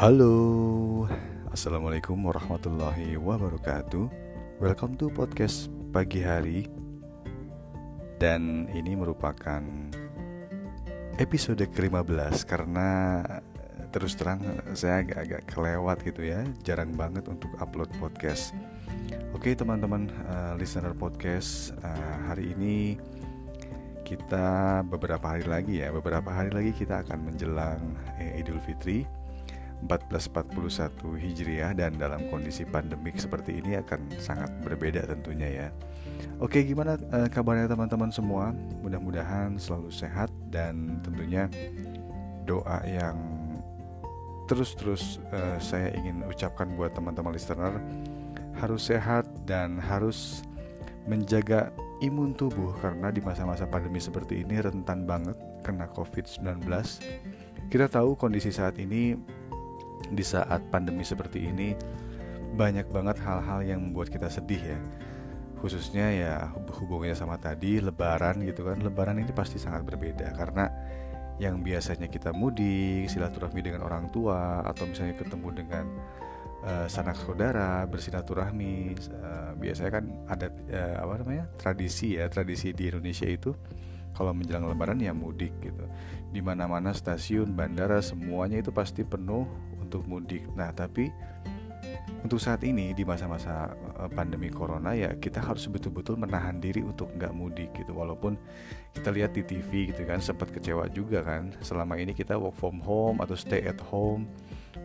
Halo, 0.00 1.04
Assalamualaikum 1.52 2.16
warahmatullahi 2.24 3.20
wabarakatuh. 3.20 4.08
Welcome 4.56 4.96
to 4.96 5.12
podcast 5.12 5.68
pagi 5.92 6.24
hari. 6.24 6.72
Dan 8.16 8.64
ini 8.72 8.96
merupakan 8.96 9.60
episode 11.20 11.60
ke-15 11.60 12.48
Karena 12.48 13.20
terus 13.92 14.16
terang 14.16 14.40
saya 14.72 15.04
agak-agak 15.04 15.44
kelewat 15.52 16.00
gitu 16.00 16.32
ya. 16.32 16.48
Jarang 16.64 16.96
banget 16.96 17.28
untuk 17.28 17.52
upload 17.60 17.92
podcast. 18.00 18.56
Oke 19.36 19.52
teman-teman 19.52 20.08
uh, 20.32 20.56
listener 20.56 20.96
podcast 20.96 21.76
uh, 21.84 22.16
Hari 22.24 22.56
ini 22.56 22.96
kita 24.08 24.80
beberapa 24.80 25.36
hari 25.36 25.44
lagi 25.44 25.84
ya. 25.84 25.92
Beberapa 25.92 26.32
hari 26.32 26.56
lagi 26.56 26.72
kita 26.72 27.04
akan 27.04 27.20
menjelang 27.20 28.00
eh, 28.16 28.40
Idul 28.40 28.64
Fitri 28.64 29.19
1441 29.88 31.16
Hijriah 31.16 31.72
dan 31.72 31.96
dalam 31.96 32.28
kondisi 32.28 32.68
pandemik 32.68 33.16
seperti 33.16 33.62
ini 33.62 33.80
akan 33.80 34.12
sangat 34.20 34.50
berbeda 34.60 35.08
tentunya 35.08 35.48
ya. 35.48 35.68
Oke, 36.40 36.64
gimana 36.64 37.00
uh, 37.12 37.28
kabarnya 37.28 37.68
teman-teman 37.68 38.12
semua? 38.12 38.52
Mudah-mudahan 38.84 39.56
selalu 39.56 39.88
sehat 39.92 40.28
dan 40.52 41.00
tentunya 41.00 41.48
doa 42.44 42.80
yang 42.84 43.16
terus-terus 44.48 45.22
uh, 45.30 45.56
saya 45.62 45.94
ingin 45.94 46.26
ucapkan 46.26 46.74
buat 46.74 46.90
teman-teman 46.90 47.32
listener 47.32 47.76
harus 48.58 48.90
sehat 48.90 49.24
dan 49.46 49.78
harus 49.78 50.42
menjaga 51.08 51.72
imun 52.04 52.36
tubuh 52.36 52.76
karena 52.80 53.08
di 53.12 53.20
masa-masa 53.24 53.64
pandemi 53.64 54.00
seperti 54.02 54.44
ini 54.44 54.60
rentan 54.60 55.04
banget 55.08 55.36
kena 55.64 55.88
COVID-19. 55.92 56.66
Kita 57.70 57.86
tahu 57.86 58.16
kondisi 58.18 58.50
saat 58.50 58.76
ini 58.82 59.14
di 60.10 60.24
saat 60.26 60.66
pandemi 60.68 61.06
seperti 61.06 61.46
ini 61.46 61.74
banyak 62.54 62.90
banget 62.90 63.22
hal-hal 63.22 63.62
yang 63.62 63.80
membuat 63.80 64.10
kita 64.10 64.26
sedih 64.26 64.76
ya. 64.76 64.78
Khususnya 65.60 66.06
ya 66.10 66.34
hubungannya 66.52 67.14
sama 67.14 67.36
tadi 67.36 67.78
lebaran 67.78 68.42
gitu 68.42 68.66
kan. 68.66 68.80
Lebaran 68.80 69.20
ini 69.20 69.30
pasti 69.30 69.60
sangat 69.60 69.86
berbeda 69.86 70.32
karena 70.34 70.66
yang 71.40 71.64
biasanya 71.64 72.08
kita 72.12 72.36
mudik 72.36 73.08
silaturahmi 73.08 73.64
dengan 73.64 73.88
orang 73.88 74.12
tua 74.12 74.60
atau 74.60 74.84
misalnya 74.84 75.16
ketemu 75.16 75.48
dengan 75.56 75.84
uh, 76.68 76.84
sanak 76.84 77.16
saudara 77.16 77.80
bersilaturahmi 77.88 78.92
uh, 79.08 79.56
biasanya 79.56 79.90
kan 80.00 80.04
ada 80.28 80.52
uh, 80.52 80.96
apa 81.00 81.12
namanya 81.24 81.44
tradisi 81.56 82.20
ya 82.20 82.28
tradisi 82.28 82.76
di 82.76 82.92
Indonesia 82.92 83.24
itu 83.24 83.56
kalau 84.12 84.36
menjelang 84.36 84.68
lebaran 84.68 85.00
ya 85.00 85.16
mudik 85.16 85.54
gitu. 85.64 85.88
Di 86.28 86.44
mana 86.44 86.68
mana 86.68 86.92
stasiun 86.92 87.56
bandara 87.56 88.04
semuanya 88.04 88.60
itu 88.60 88.68
pasti 88.68 89.00
penuh 89.00 89.48
untuk 89.90 90.06
mudik. 90.06 90.46
Nah, 90.54 90.70
tapi 90.70 91.10
untuk 92.20 92.36
saat 92.36 92.60
ini 92.68 92.92
di 92.92 93.02
masa-masa 93.02 93.72
eh, 93.72 94.10
pandemi 94.12 94.52
corona 94.52 94.92
ya 94.92 95.16
kita 95.16 95.40
harus 95.40 95.64
betul-betul 95.66 96.20
menahan 96.20 96.60
diri 96.60 96.84
untuk 96.84 97.08
nggak 97.16 97.32
mudik 97.32 97.70
gitu. 97.74 97.96
Walaupun 97.96 98.36
kita 98.92 99.10
lihat 99.10 99.32
di 99.32 99.42
TV 99.42 99.90
gitu 99.90 100.04
kan 100.04 100.20
sempat 100.20 100.52
kecewa 100.52 100.86
juga 100.92 101.24
kan. 101.24 101.50
Selama 101.64 101.96
ini 101.96 102.12
kita 102.12 102.36
work 102.36 102.56
from 102.60 102.78
home 102.84 103.24
atau 103.24 103.34
stay 103.34 103.64
at 103.64 103.80
home 103.80 104.28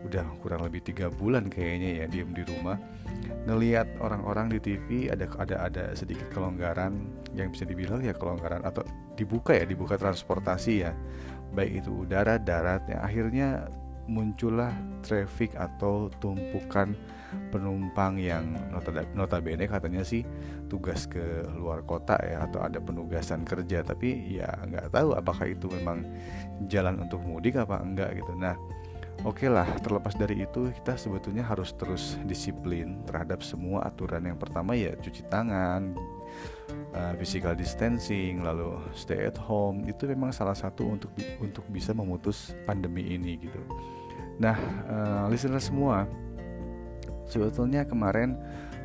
udah 0.05 0.25
kurang 0.41 0.65
lebih 0.65 0.85
tiga 0.85 1.09
bulan 1.09 1.49
kayaknya 1.49 2.03
ya 2.03 2.05
diem 2.07 2.31
di 2.31 2.43
rumah. 2.47 2.79
Ngelihat 3.45 4.01
orang-orang 4.01 4.49
di 4.57 4.59
TV 4.61 5.11
ada 5.11 5.29
ada 5.37 5.55
ada 5.69 5.83
sedikit 5.93 6.29
kelonggaran 6.33 6.97
yang 7.37 7.53
bisa 7.53 7.67
dibilang 7.67 8.01
ya 8.01 8.15
kelonggaran 8.15 8.65
atau 8.65 8.81
dibuka 9.13 9.53
ya 9.53 9.67
dibuka 9.67 9.99
transportasi 9.99 10.73
ya. 10.87 10.95
Baik 11.53 11.85
itu 11.85 12.05
udara 12.07 12.39
darat 12.39 12.87
ya 12.89 13.03
akhirnya 13.03 13.69
muncullah 14.05 14.71
traffic 15.01 15.57
atau 15.57 16.09
tumpukan 16.21 16.93
penumpang 17.51 18.15
yang 18.21 18.55
notabene 19.17 19.67
katanya 19.67 20.05
sih 20.05 20.23
tugas 20.69 21.09
ke 21.09 21.43
luar 21.57 21.83
kota 21.83 22.15
ya 22.21 22.45
atau 22.45 22.63
ada 22.63 22.77
penugasan 22.79 23.43
kerja. 23.43 23.81
Tapi 23.81 24.39
ya 24.39 24.49
nggak 24.49 24.93
tahu 24.93 25.17
apakah 25.17 25.49
itu 25.49 25.67
memang 25.69 26.05
jalan 26.69 27.01
untuk 27.01 27.21
mudik 27.25 27.57
apa 27.57 27.81
enggak 27.81 28.15
gitu. 28.17 28.33
Nah 28.37 28.55
oke 29.25 29.41
okay 29.41 29.49
lah 29.49 29.67
terlepas 29.81 30.13
dari 30.15 30.45
itu 30.45 30.71
kita 30.81 30.95
sebetulnya 30.95 31.43
harus 31.43 31.73
terus 31.75 32.15
disiplin 32.23 33.03
terhadap 33.03 33.41
semua 33.41 33.83
aturan. 33.89 34.23
Yang 34.23 34.39
pertama 34.47 34.77
ya 34.77 34.93
cuci 34.95 35.25
tangan 35.27 35.97
uh, 36.93 37.13
physical 37.19 37.53
distancing 37.53 38.41
lalu 38.43 38.79
stay 38.93 39.27
at 39.27 39.37
home 39.37 39.85
itu 39.85 40.09
memang 40.09 40.33
salah 40.33 40.55
satu 40.55 40.97
untuk 40.97 41.11
untuk 41.41 41.63
bisa 41.71 41.91
memutus 41.93 42.53
pandemi 42.65 43.15
ini 43.15 43.37
gitu 43.39 43.61
Nah, 44.35 44.57
uh, 44.91 45.23
listener 45.31 45.63
semua, 45.63 46.03
sebetulnya 47.31 47.87
kemarin 47.87 48.35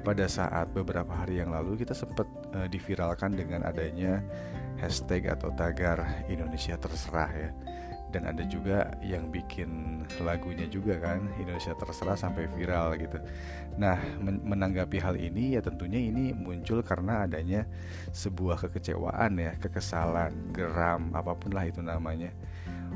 pada 0.07 0.25
saat 0.31 0.71
beberapa 0.71 1.11
hari 1.11 1.43
yang 1.43 1.51
lalu 1.51 1.83
kita 1.83 1.93
sempat 1.93 2.25
uh, 2.55 2.71
diviralkan 2.71 3.35
dengan 3.35 3.67
adanya 3.67 4.23
hashtag 4.79 5.29
atau 5.29 5.51
tagar 5.53 6.25
Indonesia 6.31 6.79
terserah 6.79 7.31
ya. 7.35 7.51
Dan 8.11 8.27
ada 8.27 8.43
juga 8.47 8.91
yang 9.01 9.31
bikin 9.31 10.03
lagunya 10.23 10.67
juga 10.67 10.99
kan 10.99 11.31
Indonesia 11.39 11.75
terserah 11.79 12.19
sampai 12.19 12.51
viral 12.51 12.99
gitu. 12.99 13.19
Nah, 13.79 13.97
men 14.19 14.43
menanggapi 14.43 14.99
hal 14.99 15.15
ini 15.15 15.55
ya 15.55 15.63
tentunya 15.63 15.99
ini 15.99 16.35
muncul 16.35 16.83
karena 16.83 17.25
adanya 17.25 17.65
sebuah 18.11 18.67
kekecewaan 18.67 19.39
ya, 19.39 19.53
kekesalan, 19.63 20.51
geram, 20.51 21.15
apa 21.15 21.39
pun 21.39 21.55
lah 21.55 21.65
itu 21.71 21.79
namanya 21.81 22.35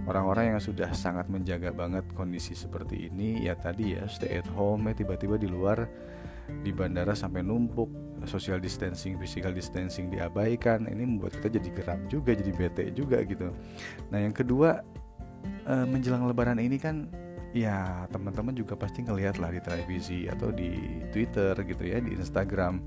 orang-orang 0.04 0.56
yang 0.56 0.60
sudah 0.60 0.92
sangat 0.92 1.30
menjaga 1.30 1.72
banget 1.72 2.04
kondisi 2.12 2.52
seperti 2.52 3.08
ini 3.08 3.46
ya 3.46 3.56
tadi 3.56 3.96
ya 3.96 4.04
stay 4.10 4.42
at 4.42 4.48
home 4.52 4.90
ya 4.90 4.94
tiba-tiba 4.98 5.40
di 5.40 5.48
luar 5.48 5.88
di 6.60 6.70
bandara 6.76 7.16
sampai 7.16 7.40
numpuk 7.40 7.88
social 8.28 8.60
distancing 8.60 9.16
physical 9.20 9.52
distancing 9.52 10.12
diabaikan 10.12 10.88
ini 10.88 11.04
membuat 11.04 11.36
kita 11.40 11.60
jadi 11.60 11.68
geram 11.72 12.00
juga 12.08 12.32
jadi 12.36 12.52
bete 12.52 12.84
juga 12.92 13.20
gitu 13.24 13.52
nah 14.12 14.20
yang 14.20 14.32
kedua 14.32 14.84
eh, 15.44 15.86
menjelang 15.86 16.24
lebaran 16.26 16.58
ini 16.58 16.76
kan 16.80 17.08
ya 17.54 18.04
teman-teman 18.10 18.50
juga 18.50 18.74
pasti 18.74 19.06
ngeliat 19.06 19.38
lah 19.38 19.54
di 19.54 19.62
televisi 19.62 20.26
atau 20.26 20.50
di 20.50 21.00
Twitter 21.14 21.54
gitu 21.54 21.86
ya 21.86 22.02
di 22.02 22.18
Instagram 22.18 22.82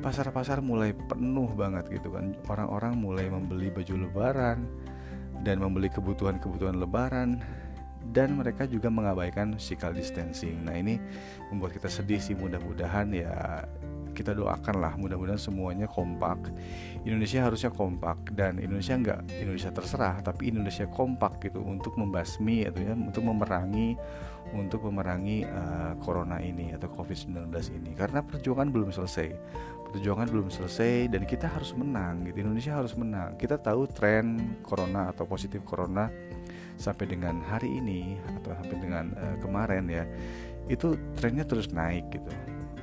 pasar-pasar 0.00 0.62
mulai 0.62 0.94
penuh 0.94 1.50
banget 1.52 1.90
gitu 1.90 2.14
kan 2.14 2.38
orang-orang 2.46 2.94
mulai 2.96 3.26
membeli 3.26 3.68
baju 3.68 4.06
lebaran 4.06 4.64
dan 5.42 5.58
membeli 5.58 5.90
kebutuhan-kebutuhan 5.90 6.78
lebaran 6.78 7.42
dan 8.10 8.34
mereka 8.34 8.64
juga 8.66 8.90
mengabaikan 8.90 9.54
physical 9.54 9.94
distancing. 9.94 10.66
Nah, 10.66 10.74
ini 10.74 10.98
membuat 11.52 11.78
kita 11.78 11.86
sedih 11.86 12.18
sih 12.18 12.34
mudah-mudahan 12.34 13.12
ya 13.12 13.64
kita 14.12 14.36
doakan 14.36 14.76
lah 14.82 14.92
mudah-mudahan 14.98 15.40
semuanya 15.40 15.86
kompak. 15.86 16.50
Indonesia 17.06 17.46
harusnya 17.46 17.72
kompak 17.72 18.34
dan 18.36 18.60
Indonesia 18.60 18.94
nggak 18.96 19.20
Indonesia 19.40 19.70
terserah 19.72 20.20
tapi 20.20 20.52
Indonesia 20.52 20.84
kompak 20.90 21.40
gitu 21.40 21.64
untuk 21.64 21.96
membasmi 21.96 22.68
atau 22.68 22.80
ya 22.84 22.92
untuk 22.92 23.24
memerangi 23.24 23.96
untuk 24.50 24.90
memerangi 24.90 25.46
uh, 25.46 25.94
corona 26.02 26.42
ini 26.42 26.74
atau 26.74 26.90
covid-19 26.90 27.54
ini. 27.76 27.94
Karena 27.94 28.20
perjuangan 28.20 28.68
belum 28.68 28.90
selesai. 28.90 29.28
Perjuangan 29.90 30.26
belum 30.30 30.48
selesai 30.50 31.10
dan 31.10 31.26
kita 31.26 31.50
harus 31.50 31.74
menang 31.74 32.26
gitu. 32.26 32.46
Indonesia 32.46 32.78
harus 32.78 32.94
menang. 32.94 33.34
Kita 33.38 33.58
tahu 33.58 33.90
tren 33.90 34.58
corona 34.62 35.10
atau 35.10 35.26
positif 35.26 35.62
corona 35.66 36.10
sampai 36.80 37.12
dengan 37.12 37.44
hari 37.44 37.76
ini 37.76 38.16
atau 38.40 38.56
sampai 38.56 38.76
dengan 38.80 39.12
uh, 39.12 39.36
kemarin 39.44 39.84
ya 39.86 40.08
itu 40.72 40.96
trennya 41.18 41.44
terus 41.44 41.68
naik 41.68 42.08
gitu 42.08 42.32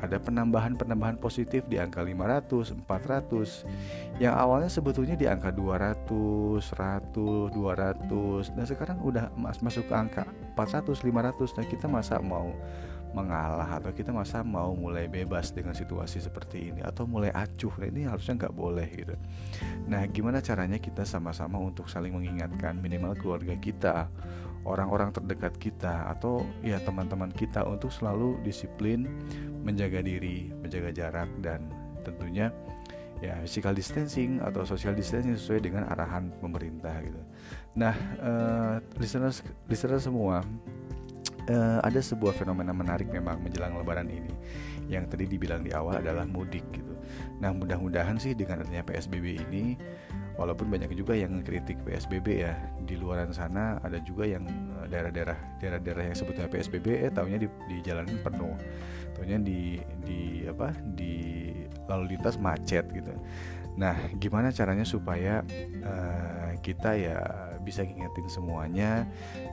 ada 0.02 0.18
penambahan-penambahan 0.22 1.18
positif 1.18 1.66
di 1.66 1.81
angka 1.81 2.06
500, 2.06 2.74
400 2.85 4.22
yang 4.22 4.38
awalnya 4.38 4.69
sebetulnya 4.69 5.18
di 5.18 5.25
angka 5.25 5.50
200, 5.50 6.62
100, 6.62 7.53
200 7.53 8.55
dan 8.55 8.66
sekarang 8.66 8.97
udah 9.02 9.34
masuk 9.38 9.85
ke 9.90 9.94
angka 9.96 10.23
400, 10.53 11.02
500 11.02 11.58
nah 11.58 11.66
kita 11.66 11.85
masa 11.90 12.22
mau 12.22 12.53
mengalah 13.16 13.79
atau 13.79 13.90
kita 13.96 14.11
masa 14.11 14.44
mau 14.44 14.76
mulai 14.76 15.08
bebas 15.08 15.49
dengan 15.55 15.72
situasi 15.72 16.20
seperti 16.20 16.70
ini 16.70 16.84
atau 16.84 17.08
mulai 17.08 17.32
acuh. 17.32 17.72
Nah, 17.79 17.88
ini 17.88 18.02
harusnya 18.05 18.46
nggak 18.46 18.55
boleh 18.55 18.88
gitu. 18.94 19.16
Nah 19.88 20.03
gimana 20.11 20.44
caranya 20.44 20.78
kita 20.78 21.08
sama-sama 21.08 21.58
untuk 21.58 21.88
saling 21.88 22.11
mengingatkan 22.11 22.78
minimal 22.78 23.16
keluarga 23.16 23.55
kita 23.58 24.11
orang-orang 24.67 25.16
terdekat 25.16 25.55
kita 25.58 26.11
atau 26.11 26.43
ya 26.61 26.78
teman-teman 26.84 27.31
kita 27.31 27.64
untuk 27.64 27.90
selalu 27.90 28.37
disiplin 28.43 29.08
menjaga 29.64 30.03
diri 30.03 30.52
menjaga 30.59 30.91
jarak 30.91 31.29
dan 31.40 31.72
tentunya 32.03 32.52
ya 33.17 33.34
physical 33.41 33.73
distancing 33.73 34.37
atau 34.43 34.61
social 34.67 34.93
distancing 34.93 35.34
sesuai 35.34 35.66
dengan 35.66 35.90
arahan 35.90 36.29
pemerintah 36.37 36.93
gitu. 37.02 37.22
Nah, 37.73 37.96
uh, 38.22 38.75
listeners 39.02 39.41
listeners 39.66 40.05
semua 40.05 40.46
uh, 41.49 41.79
ada 41.81 41.99
sebuah 41.99 42.35
fenomena 42.35 42.72
menarik 42.75 43.09
memang 43.09 43.41
menjelang 43.41 43.75
lebaran 43.75 44.08
ini 44.08 44.31
yang 44.87 45.08
tadi 45.09 45.28
dibilang 45.28 45.63
di 45.63 45.73
awal 45.73 45.99
adalah 45.99 46.23
mudik 46.23 46.63
gitu. 46.72 46.93
Nah 47.40 47.52
mudah-mudahan 47.55 48.20
sih 48.20 48.35
dengan 48.35 48.63
adanya 48.63 48.84
PSBB 48.84 49.25
ini 49.49 49.75
walaupun 50.37 50.69
banyak 50.69 50.93
juga 50.93 51.17
yang 51.17 51.41
kritik 51.41 51.81
PSBB 51.84 52.45
ya. 52.45 52.53
Di 52.85 52.95
luar 52.95 53.25
sana 53.34 53.81
ada 53.81 53.97
juga 53.99 54.23
yang 54.29 54.45
eh, 54.81 54.85
daerah-daerah 54.87 55.59
daerah-daerah 55.59 56.03
yang 56.13 56.17
sebutnya 56.17 56.45
PSBB 56.47 57.09
eh 57.09 57.11
tahunya 57.11 57.37
di, 57.43 57.47
di 57.67 57.78
jalanan 57.81 58.17
penuh. 58.22 58.55
Tahunya 59.17 59.37
di 59.41 59.81
di 60.05 60.22
apa? 60.45 60.72
Di 60.95 61.13
lalu 61.89 62.16
lintas 62.16 62.37
macet 62.37 62.85
gitu. 62.93 63.11
Nah 63.78 63.97
gimana 64.17 64.49
caranya 64.49 64.85
supaya 64.85 65.45
uh, 65.85 66.53
kita 66.66 66.97
ya 66.97 67.19
bisa 67.67 67.84
ngingetin 67.84 68.31
semuanya 68.31 69.03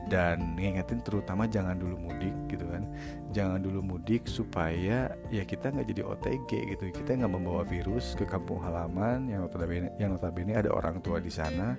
dan 0.06 0.54
ngingetin 0.54 1.02
terutama 1.02 1.50
jangan 1.50 1.74
dulu 1.74 1.98
mudik 1.98 2.34
gitu 2.46 2.62
kan. 2.70 2.86
Jangan 3.34 3.58
dulu 3.58 3.82
mudik 3.82 4.30
supaya 4.30 5.10
ya 5.34 5.42
kita 5.42 5.74
nggak 5.74 5.90
jadi 5.90 6.02
OTG 6.06 6.50
gitu. 6.78 6.84
Kita 6.94 7.18
nggak 7.18 7.32
membawa 7.34 7.66
virus 7.66 8.14
ke 8.14 8.22
kampung 8.22 8.62
halaman 8.62 9.26
yang 9.26 9.42
notabene 9.42 9.90
yang 9.98 10.14
notabene 10.14 10.54
ada 10.54 10.70
orang 10.70 11.02
tua 11.02 11.18
di 11.18 11.34
sana 11.34 11.74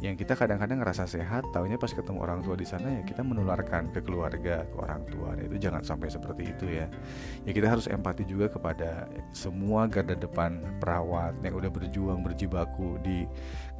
yang 0.00 0.18
kita 0.18 0.34
kadang-kadang 0.34 0.80
ngerasa 0.80 1.04
sehat, 1.04 1.46
tahunya 1.52 1.76
pas 1.76 1.92
ketemu 1.92 2.24
orang 2.24 2.40
tua 2.42 2.56
di 2.58 2.66
sana 2.66 2.88
ya 2.88 3.02
kita 3.04 3.22
menularkan 3.22 3.92
ke 3.92 4.02
keluarga, 4.02 4.66
ke 4.66 4.76
orang 4.80 5.04
tua. 5.06 5.36
Nah, 5.36 5.44
itu 5.46 5.60
jangan 5.62 5.84
sampai 5.84 6.08
seperti 6.10 6.50
itu 6.50 6.66
ya. 6.66 6.90
Ya 7.46 7.52
kita 7.54 7.70
harus 7.70 7.86
empati 7.86 8.26
juga 8.26 8.50
kepada 8.50 9.06
semua 9.30 9.86
garda 9.86 10.18
depan 10.18 10.58
perawat 10.82 11.38
yang 11.46 11.54
udah 11.54 11.70
berjuang 11.70 12.24
berjibaku 12.24 12.98
di 13.04 13.28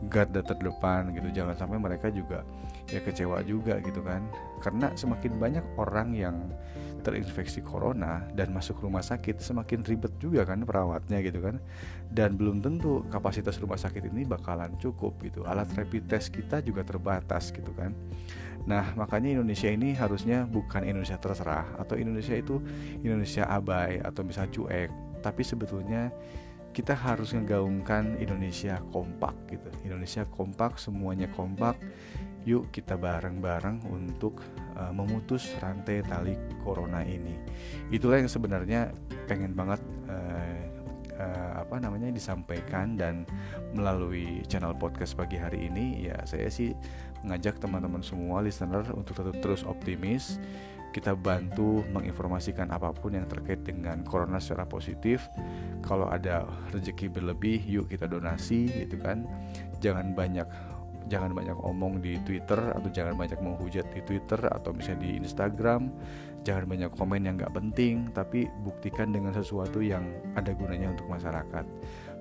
garda 0.07 0.45
terdepan 0.45 1.11
gitu. 1.17 1.33
Jangan 1.33 1.59
sampai 1.59 1.79
mereka 1.83 2.13
juga 2.13 2.47
ya 2.87 3.03
kecewa 3.03 3.43
juga 3.43 3.83
gitu 3.83 4.05
kan. 4.05 4.23
Karena 4.63 4.95
semakin 4.95 5.43
banyak 5.43 5.65
orang 5.75 6.15
yang 6.15 6.37
terinfeksi 7.03 7.61
corona 7.61 8.25
dan 8.33 8.55
masuk 8.55 8.81
rumah 8.81 9.03
sakit 9.03 9.43
semakin 9.43 9.83
ribet 9.83 10.15
juga 10.23 10.47
kan 10.47 10.63
perawatnya 10.63 11.19
gitu 11.21 11.43
kan. 11.43 11.59
Dan 12.09 12.39
belum 12.39 12.63
tentu 12.63 13.03
kapasitas 13.11 13.59
rumah 13.59 13.77
sakit 13.77 14.09
ini 14.09 14.23
bakalan 14.23 14.79
cukup 14.79 15.19
gitu. 15.27 15.43
Alat 15.45 15.69
rapid 15.75 16.07
test 16.07 16.31
kita 16.31 16.63
juga 16.63 16.87
terbatas 16.87 17.51
gitu 17.51 17.75
kan. 17.75 17.93
Nah 18.65 18.95
makanya 18.95 19.35
Indonesia 19.35 19.67
ini 19.67 19.93
harusnya 19.99 20.47
bukan 20.47 20.87
Indonesia 20.87 21.19
terserah 21.19 21.67
atau 21.77 21.99
Indonesia 21.99 22.39
itu 22.39 22.63
Indonesia 23.03 23.45
abai 23.51 23.99
atau 23.99 24.23
bisa 24.23 24.47
cuek 24.47 24.91
tapi 25.23 25.43
sebetulnya 25.47 26.11
kita 26.73 26.97
harus 26.97 27.37
ngegaungkan 27.37 28.17
Indonesia 28.17 28.81
kompak 28.91 29.37
gitu. 29.53 29.69
Indonesia 29.85 30.25
kompak 30.25 30.81
semuanya 30.81 31.29
kompak 31.29 31.77
yuk 32.43 32.75
kita 32.75 32.99
bareng-bareng 32.99 33.87
untuk 33.91 34.43
uh, 34.75 34.91
memutus 34.91 35.55
rantai 35.63 36.03
tali 36.03 36.35
corona 36.63 37.03
ini. 37.07 37.39
Itulah 37.95 38.23
yang 38.23 38.31
sebenarnya 38.31 38.91
pengen 39.31 39.55
banget 39.55 39.81
uh, 40.11 40.63
uh, 41.19 41.53
apa 41.63 41.79
namanya 41.79 42.11
disampaikan 42.11 42.99
dan 42.99 43.29
melalui 43.73 44.43
channel 44.51 44.75
podcast 44.75 45.15
pagi 45.15 45.39
hari 45.39 45.71
ini 45.71 46.11
ya 46.11 46.19
saya 46.27 46.49
sih 46.51 46.75
mengajak 47.23 47.63
teman-teman 47.63 48.03
semua 48.03 48.43
listener 48.43 48.83
untuk 48.95 49.19
tetap 49.19 49.39
terus 49.39 49.63
optimis. 49.63 50.43
Kita 50.93 51.17
bantu 51.17 51.81
menginformasikan 51.89 52.69
apa 52.69 52.93
pun 52.93 53.17
yang 53.17 53.25
terkait 53.25 53.65
dengan 53.65 54.05
corona 54.05 54.37
secara 54.37 54.69
positif. 54.69 55.25
Kalau 55.81 56.05
ada 56.05 56.45
rezeki 56.69 57.09
berlebih, 57.09 57.65
yuk 57.65 57.89
kita 57.89 58.05
donasi 58.05 58.69
gitu 58.69 59.01
kan. 59.01 59.25
Jangan 59.81 60.13
banyak 60.13 60.45
jangan 61.11 61.35
banyak 61.35 61.57
omong 61.59 62.03
di 62.03 62.19
Twitter 62.23 62.59
atau 62.75 62.89
jangan 62.91 63.15
banyak 63.19 63.39
menghujat 63.41 63.87
di 63.91 64.01
Twitter 64.05 64.41
atau 64.51 64.71
misalnya 64.75 65.03
di 65.07 65.11
Instagram. 65.19 65.91
Jangan 66.43 66.65
banyak 66.67 66.91
komen 66.99 67.23
yang 67.23 67.39
nggak 67.39 67.55
penting 67.55 68.11
tapi 68.11 68.51
buktikan 68.67 69.15
dengan 69.15 69.31
sesuatu 69.31 69.79
yang 69.79 70.03
ada 70.35 70.51
gunanya 70.55 70.91
untuk 70.91 71.07
masyarakat. 71.07 71.65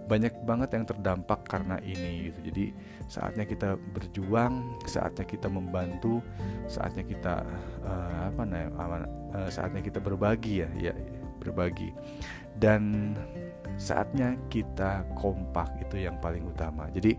Banyak 0.05 0.43
banget 0.45 0.69
yang 0.77 0.85
terdampak 0.85 1.45
karena 1.49 1.81
ini 1.81 2.29
gitu. 2.29 2.39
Jadi 2.51 2.65
saatnya 3.09 3.45
kita 3.49 3.77
berjuang 3.97 4.81
saatnya 4.85 5.25
kita 5.25 5.47
membantu 5.49 6.21
saatnya 6.69 7.01
kita 7.05 7.45
uh, 7.85 8.29
apa 8.29 8.41
namanya 8.45 9.07
uh, 9.33 9.49
saatnya 9.49 9.81
kita 9.81 9.97
berbagi 9.97 10.65
ya 10.65 10.69
ya 10.77 10.93
berbagi. 11.41 11.89
Dan 12.53 13.13
saatnya 13.81 14.37
kita 14.53 15.01
kompak 15.17 15.81
itu 15.81 16.05
yang 16.05 16.21
paling 16.21 16.45
utama. 16.45 16.85
Jadi 16.93 17.17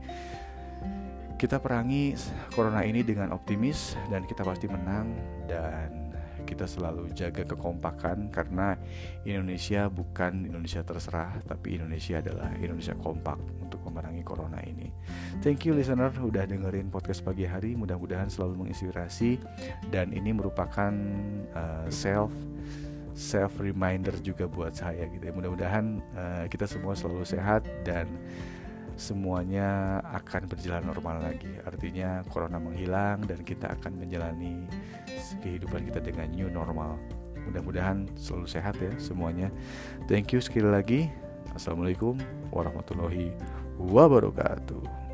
kita 1.43 1.59
perangi 1.59 2.15
corona 2.55 2.87
ini 2.87 3.03
dengan 3.03 3.35
optimis 3.35 3.99
dan 4.07 4.23
kita 4.23 4.47
pasti 4.47 4.71
menang 4.71 5.11
dan 5.51 6.15
kita 6.47 6.71
selalu 6.71 7.11
jaga 7.19 7.43
kekompakan 7.43 8.31
karena 8.31 8.79
Indonesia 9.27 9.91
bukan 9.91 10.47
Indonesia 10.47 10.87
terserah 10.87 11.43
tapi 11.43 11.83
Indonesia 11.83 12.23
adalah 12.23 12.47
Indonesia 12.63 12.95
kompak 12.95 13.43
untuk 13.59 13.83
memerangi 13.91 14.23
corona 14.23 14.63
ini. 14.63 14.87
Thank 15.43 15.67
you 15.67 15.75
listener 15.75 16.15
udah 16.15 16.47
dengerin 16.47 16.95
podcast 16.95 17.27
pagi 17.27 17.43
hari 17.43 17.75
mudah-mudahan 17.75 18.31
selalu 18.31 18.63
menginspirasi 18.63 19.43
dan 19.91 20.15
ini 20.15 20.31
merupakan 20.31 20.95
uh, 21.59 21.91
self 21.91 22.31
self 23.19 23.59
reminder 23.59 24.15
juga 24.23 24.47
buat 24.47 24.79
saya 24.79 25.11
gitu 25.11 25.27
ya. 25.27 25.35
Mudah-mudahan 25.35 25.99
uh, 26.15 26.45
kita 26.47 26.71
semua 26.71 26.95
selalu 26.95 27.27
sehat 27.27 27.67
dan 27.83 28.07
semuanya 29.03 29.99
akan 30.15 30.47
berjalan 30.47 30.87
normal 30.87 31.19
lagi. 31.19 31.51
Artinya 31.67 32.23
corona 32.31 32.63
menghilang 32.63 33.27
dan 33.27 33.43
kita 33.43 33.75
akan 33.75 33.99
menjalani 33.99 34.71
kehidupan 35.43 35.83
kita 35.91 35.99
dengan 35.99 36.31
new 36.31 36.47
normal. 36.47 36.95
Mudah-mudahan 37.51 38.07
selalu 38.15 38.47
sehat 38.47 38.79
ya 38.79 38.95
semuanya. 39.03 39.51
Thank 40.07 40.31
you 40.31 40.39
sekali 40.39 40.71
lagi. 40.71 41.01
Assalamualaikum 41.59 42.15
warahmatullahi 42.55 43.35
wabarakatuh. 43.83 45.12